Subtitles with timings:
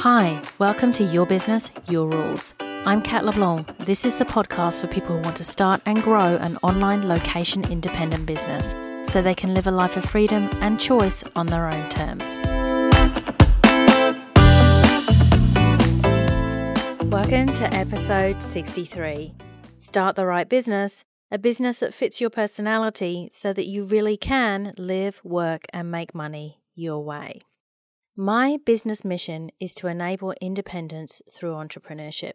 [0.00, 2.54] Hi, welcome to Your Business, Your Rules.
[2.58, 3.76] I'm Kat LeBlanc.
[3.80, 7.70] This is the podcast for people who want to start and grow an online location
[7.70, 8.74] independent business
[9.04, 12.38] so they can live a life of freedom and choice on their own terms.
[17.10, 19.34] Welcome to episode 63
[19.74, 24.72] Start the Right Business, a business that fits your personality so that you really can
[24.78, 27.42] live, work, and make money your way.
[28.16, 32.32] My business mission is to enable independence through entrepreneurship,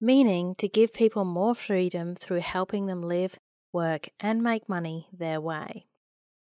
[0.00, 3.38] meaning to give people more freedom through helping them live,
[3.72, 5.86] work, and make money their way.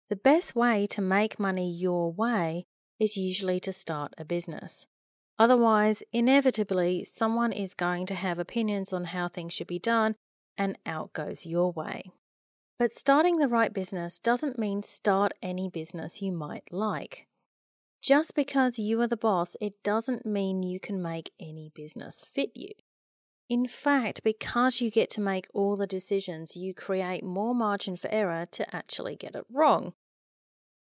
[0.08, 2.64] The best way to make money your way
[2.98, 4.86] is usually to start a business.
[5.38, 10.16] Otherwise, inevitably, someone is going to have opinions on how things should be done,
[10.56, 12.10] and out goes your way.
[12.78, 17.27] But starting the right business doesn't mean start any business you might like.
[18.08, 22.52] Just because you are the boss, it doesn't mean you can make any business fit
[22.54, 22.70] you.
[23.50, 28.10] In fact, because you get to make all the decisions, you create more margin for
[28.10, 29.92] error to actually get it wrong.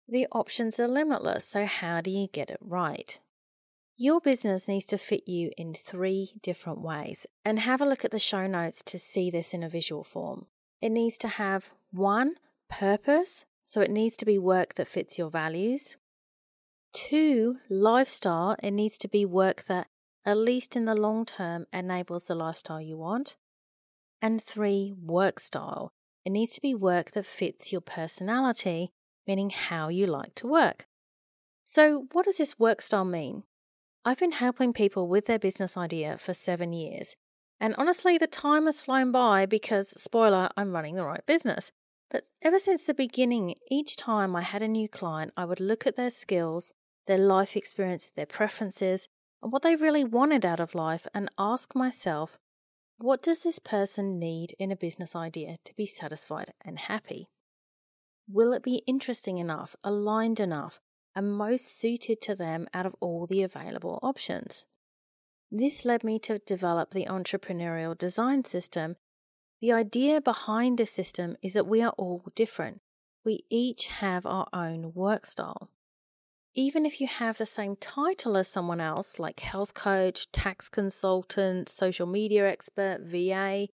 [0.07, 3.19] The options are limitless, so how do you get it right?
[3.97, 8.11] Your business needs to fit you in three different ways, and have a look at
[8.11, 10.45] the show notes to see this in a visual form.
[10.81, 12.35] It needs to have one,
[12.69, 15.97] purpose, so it needs to be work that fits your values.
[16.93, 18.55] Two, lifestyle.
[18.61, 19.87] It needs to be work that,
[20.25, 23.37] at least in the long term, enables the lifestyle you want.
[24.21, 25.91] And three, work style.
[26.25, 28.91] It needs to be work that fits your personality,
[29.25, 30.85] meaning how you like to work.
[31.63, 33.43] So, what does this work style mean?
[34.03, 37.15] I've been helping people with their business idea for seven years.
[37.59, 41.71] And honestly, the time has flown by because, spoiler, I'm running the right business.
[42.09, 45.85] But ever since the beginning, each time I had a new client, I would look
[45.85, 46.73] at their skills,
[47.09, 49.07] their life experience, their preferences,
[49.41, 52.37] and what they really wanted out of life, and ask myself,
[52.99, 57.27] what does this person need in a business idea to be satisfied and happy?
[58.31, 60.79] Will it be interesting enough, aligned enough,
[61.15, 64.67] and most suited to them out of all the available options?
[65.51, 68.97] This led me to develop the entrepreneurial design system.
[69.63, 72.81] The idea behind this system is that we are all different.
[73.25, 75.71] We each have our own work style.
[76.59, 81.69] Even if you have the same title as someone else, like health coach, tax consultant,
[81.69, 83.69] social media expert, VA,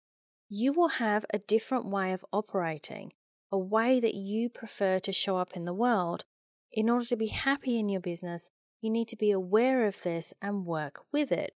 [0.51, 3.11] you will have a different way of operating,
[3.51, 6.27] a way that you prefer to show up in the world.
[6.73, 8.51] In order to be happy in your business,
[8.83, 11.55] you need to be aware of this and work with it.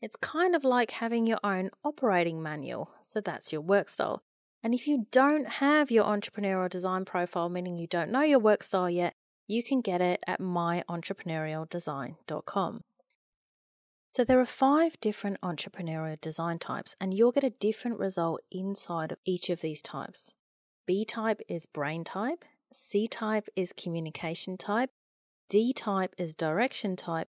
[0.00, 4.22] It's kind of like having your own operating manual, so that's your work style.
[4.62, 8.62] And if you don't have your entrepreneurial design profile, meaning you don't know your work
[8.62, 9.12] style yet,
[9.52, 12.80] you can get it at myentrepreneurialdesign.com.
[14.10, 19.12] So there are five different entrepreneurial design types, and you'll get a different result inside
[19.12, 20.34] of each of these types.
[20.86, 24.90] B type is brain type, C type is communication type,
[25.48, 27.28] D type is direction type,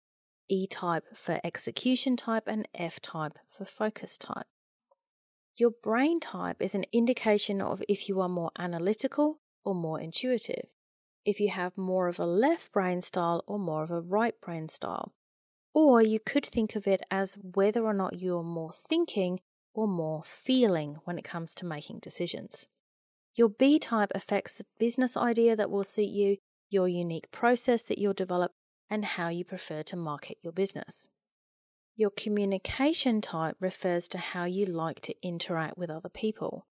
[0.49, 4.47] E type for execution type, and F type for focus type.
[5.57, 10.65] Your brain type is an indication of if you are more analytical or more intuitive
[11.25, 14.67] if you have more of a left brain style or more of a right brain
[14.67, 15.13] style.
[15.73, 19.39] Or you could think of it as whether or not you're more thinking
[19.73, 22.67] or more feeling when it comes to making decisions.
[23.35, 26.37] Your B type affects the business idea that will suit you,
[26.69, 28.51] your unique process that you'll develop,
[28.89, 31.07] and how you prefer to market your business.
[31.95, 36.67] Your communication type refers to how you like to interact with other people.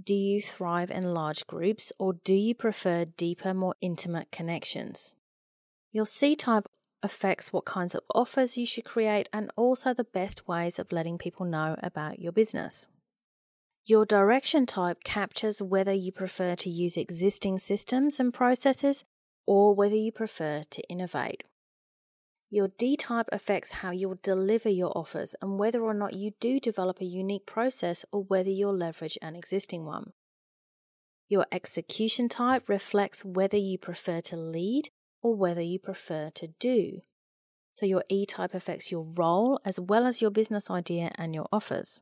[0.00, 5.16] Do you thrive in large groups or do you prefer deeper, more intimate connections?
[5.90, 6.66] Your C type
[7.02, 11.18] affects what kinds of offers you should create and also the best ways of letting
[11.18, 12.86] people know about your business.
[13.86, 19.04] Your direction type captures whether you prefer to use existing systems and processes
[19.46, 21.42] or whether you prefer to innovate.
[22.50, 26.58] Your D type affects how you'll deliver your offers and whether or not you do
[26.58, 30.12] develop a unique process or whether you'll leverage an existing one.
[31.28, 34.88] Your execution type reflects whether you prefer to lead
[35.22, 37.02] or whether you prefer to do.
[37.74, 41.46] So, your E type affects your role as well as your business idea and your
[41.52, 42.00] offers.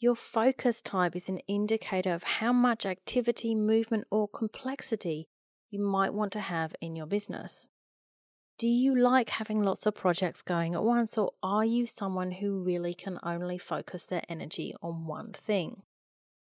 [0.00, 5.28] Your focus type is an indicator of how much activity, movement, or complexity
[5.70, 7.68] you might want to have in your business.
[8.60, 12.62] Do you like having lots of projects going at once, or are you someone who
[12.62, 15.80] really can only focus their energy on one thing?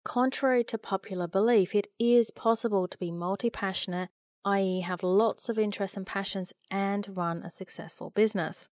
[0.02, 4.08] Contrary to popular belief, it is possible to be multi passionate,
[4.46, 8.70] i.e., have lots of interests and passions, and run a successful business.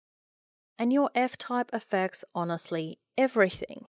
[0.80, 3.88] And your F type affects honestly everything.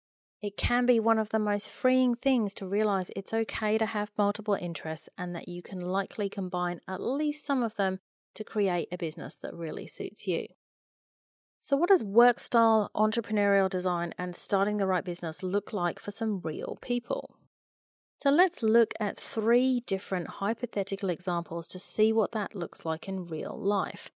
[0.44, 4.12] It can be one of the most freeing things to realize it's okay to have
[4.16, 8.00] multiple interests and that you can likely combine at least some of them
[8.36, 10.48] to create a business that really suits you.
[11.62, 16.12] So, what does work style, entrepreneurial design, and starting the right business look like for
[16.12, 17.38] some real people?
[18.18, 23.28] So, let's look at three different hypothetical examples to see what that looks like in
[23.28, 24.10] real life.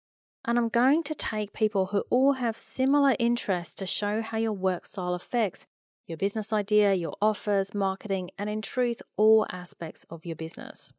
[0.45, 4.53] And I'm going to take people who all have similar interests to show how your
[4.53, 5.67] work style affects
[6.07, 10.93] your business idea, your offers, marketing, and in truth, all aspects of your business.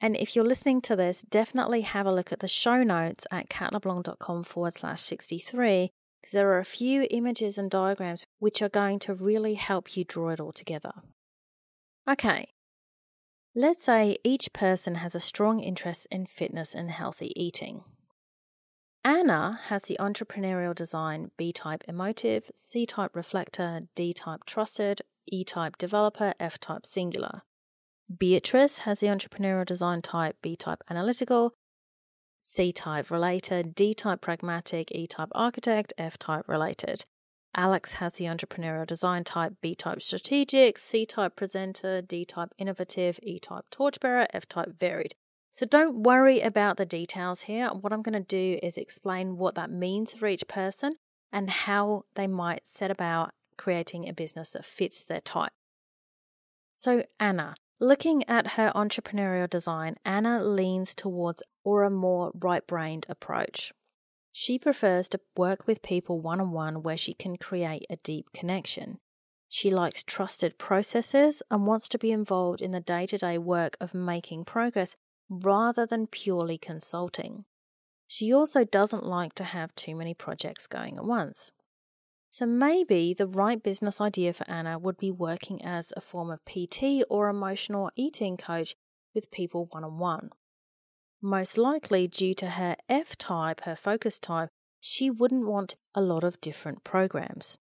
[0.00, 3.48] And if you're listening to this, definitely have a look at the show notes at
[3.48, 5.90] katleblanc.com forward slash 63,
[6.20, 10.04] because there are a few images and diagrams which are going to really help you
[10.04, 10.92] draw it all together.
[12.08, 12.48] Okay,
[13.54, 17.82] let's say each person has a strong interest in fitness and healthy eating.
[19.04, 25.44] Anna has the entrepreneurial design B type emotive, C type reflector, D type trusted, E
[25.44, 27.42] type developer, F type singular.
[28.16, 31.52] Beatrice has the entrepreneurial design type B type analytical,
[32.38, 37.04] C type related, D type pragmatic, E type architect, F type related.
[37.54, 43.18] Alex has the entrepreneurial design type B type strategic, C type presenter, D type innovative,
[43.22, 45.14] E type torchbearer, F type varied.
[45.52, 47.68] So don't worry about the details here.
[47.68, 50.96] What I'm going to do is explain what that means for each person
[51.32, 55.52] and how they might set about creating a business that fits their type.
[56.74, 63.06] So, Anna, Looking at her entrepreneurial design, Anna leans towards or a more right brained
[63.08, 63.72] approach.
[64.32, 68.32] She prefers to work with people one on one where she can create a deep
[68.32, 68.98] connection.
[69.48, 73.76] She likes trusted processes and wants to be involved in the day to day work
[73.80, 74.96] of making progress
[75.30, 77.44] rather than purely consulting.
[78.08, 81.52] She also doesn't like to have too many projects going at once.
[82.30, 86.44] So maybe the right business idea for Anna would be working as a form of
[86.44, 88.74] PT or emotional eating coach
[89.14, 90.30] with people one on one.
[91.20, 96.22] Most likely, due to her F type, her focus type, she wouldn't want a lot
[96.22, 97.58] of different programs.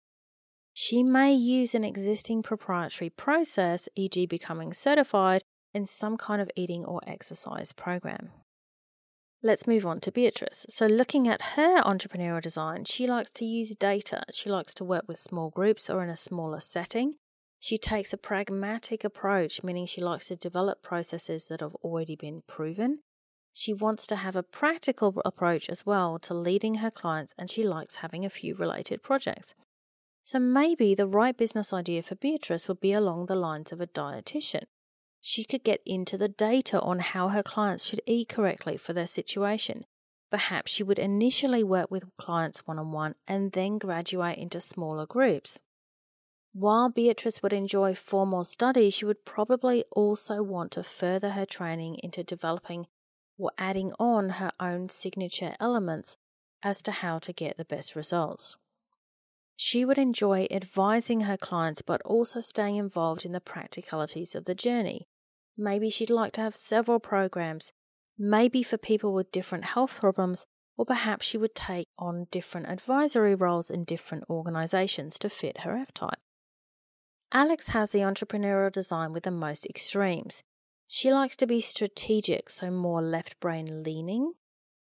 [0.73, 5.43] She may use an existing proprietary process, e.g., becoming certified
[5.73, 8.29] in some kind of eating or exercise program.
[9.43, 10.65] Let's move on to Beatrice.
[10.67, 14.23] So, looking at her entrepreneurial design, she likes to use data.
[14.33, 17.15] She likes to work with small groups or in a smaller setting.
[17.59, 22.41] She takes a pragmatic approach, meaning she likes to develop processes that have already been
[22.47, 22.99] proven.
[23.53, 27.61] She wants to have a practical approach as well to leading her clients, and she
[27.61, 29.53] likes having a few related projects.
[30.23, 33.87] So, maybe the right business idea for Beatrice would be along the lines of a
[33.87, 34.63] dietitian
[35.27, 39.05] she could get into the data on how her clients should eat correctly for their
[39.05, 39.85] situation.
[40.31, 45.05] Perhaps she would initially work with clients one on one and then graduate into smaller
[45.05, 45.61] groups.
[46.53, 51.97] While Beatrice would enjoy formal study, she would probably also want to further her training
[52.01, 52.87] into developing
[53.37, 56.15] or adding on her own signature elements
[56.63, 58.55] as to how to get the best results.
[59.57, 64.55] She would enjoy advising her clients but also staying involved in the practicalities of the
[64.55, 65.05] journey.
[65.57, 67.73] Maybe she'd like to have several programs,
[68.17, 70.45] maybe for people with different health problems,
[70.77, 75.75] or perhaps she would take on different advisory roles in different organizations to fit her
[75.75, 76.19] F type.
[77.33, 80.43] Alex has the entrepreneurial design with the most extremes.
[80.85, 84.33] She likes to be strategic, so more left brain leaning.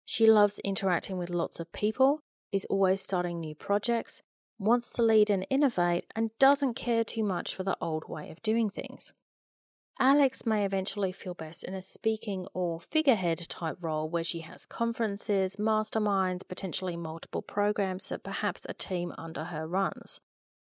[0.04, 2.20] She loves interacting with lots of people,
[2.52, 4.20] is always starting new projects,
[4.58, 8.42] wants to lead and innovate, and doesn't care too much for the old way of
[8.42, 9.14] doing things.
[10.00, 14.66] Alex may eventually feel best in a speaking or figurehead type role where she has
[14.66, 20.20] conferences, masterminds, potentially multiple programs that perhaps a team under her runs.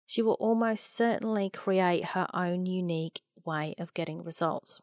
[0.06, 4.80] She will almost certainly create her own unique way of getting results.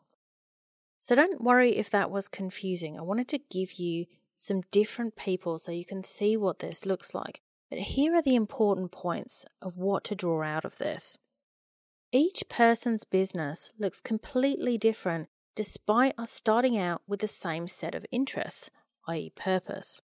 [1.02, 2.98] So don't worry if that was confusing.
[2.98, 4.06] I wanted to give you
[4.38, 7.42] some different people so you can see what this looks like.
[7.70, 11.18] But here are the important points of what to draw out of this.
[12.12, 18.06] Each person's business looks completely different despite us starting out with the same set of
[18.12, 18.70] interests,
[19.08, 20.02] i.e., purpose.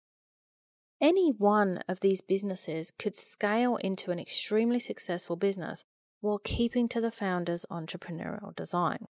[0.99, 5.83] Any one of these businesses could scale into an extremely successful business
[6.21, 9.07] while keeping to the founder's entrepreneurial design.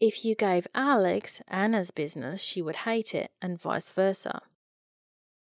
[0.00, 4.42] If you gave Alex Anna's business, she would hate it, and vice versa.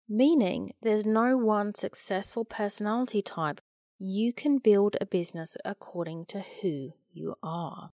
[0.09, 3.61] Meaning, there's no one successful personality type
[4.05, 7.91] you can build a business according to who you are.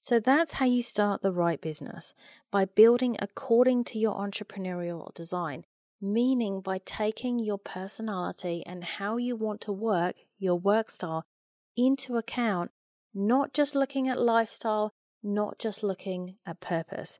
[0.00, 2.14] So that's how you start the right business
[2.50, 5.66] by building according to your entrepreneurial design,
[6.00, 11.24] meaning by taking your personality and how you want to work, your work style,
[11.76, 12.70] into account,
[13.12, 14.90] not just looking at lifestyle,
[15.22, 17.18] not just looking at purpose.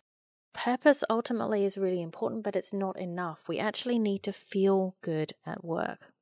[0.55, 3.47] Purpose ultimately is really important, but it's not enough.
[3.47, 6.14] We actually need to feel good at work.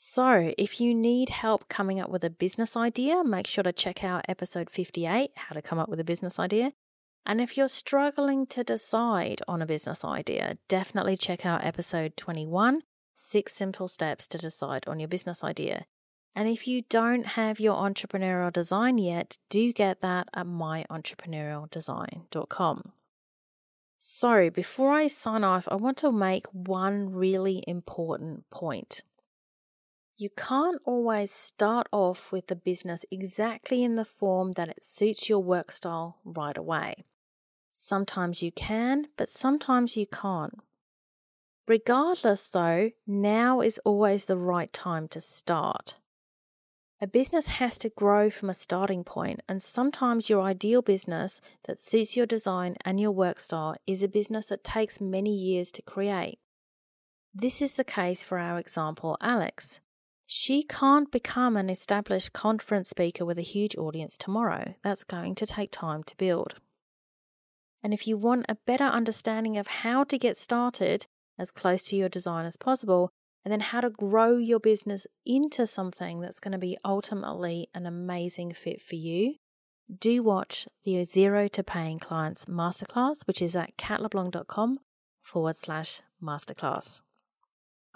[0.00, 4.04] So, if you need help coming up with a business idea, make sure to check
[4.04, 6.72] out episode 58 How to Come Up with a Business Idea.
[7.26, 12.82] And if you're struggling to decide on a business idea, definitely check out episode 21
[13.16, 15.84] Six Simple Steps to Decide on Your Business Idea.
[16.32, 22.92] And if you don't have your entrepreneurial design yet, do get that at myentrepreneurialdesign.com.
[23.98, 29.02] So, before I sign off, I want to make one really important point.
[30.20, 35.28] You can't always start off with the business exactly in the form that it suits
[35.28, 37.04] your work style right away.
[37.72, 40.58] Sometimes you can, but sometimes you can't.
[41.68, 45.94] Regardless, though, now is always the right time to start.
[47.00, 51.78] A business has to grow from a starting point, and sometimes your ideal business that
[51.78, 55.82] suits your design and your work style is a business that takes many years to
[55.82, 56.40] create.
[57.32, 59.78] This is the case for our example, Alex.
[60.30, 64.74] She can't become an established conference speaker with a huge audience tomorrow.
[64.82, 66.56] That's going to take time to build.
[67.82, 71.06] And if you want a better understanding of how to get started
[71.38, 73.08] as close to your design as possible,
[73.42, 77.86] and then how to grow your business into something that's going to be ultimately an
[77.86, 79.36] amazing fit for you,
[79.98, 84.76] do watch the Zero to Paying Clients Masterclass, which is at katleblanc.com
[85.22, 87.00] forward slash masterclass.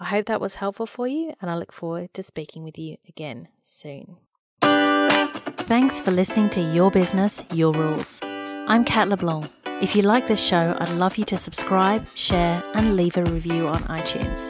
[0.03, 2.97] I hope that was helpful for you, and I look forward to speaking with you
[3.07, 4.17] again soon.
[4.61, 8.19] Thanks for listening to Your Business, Your Rules.
[8.21, 9.49] I'm Kat LeBlanc.
[9.81, 13.69] If you like this show, I'd love you to subscribe, share, and leave a review
[13.69, 14.49] on iTunes.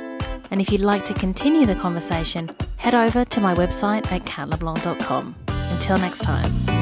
[0.50, 5.36] And if you'd like to continue the conversation, head over to my website at katleblanc.com.
[5.70, 6.73] Until next time.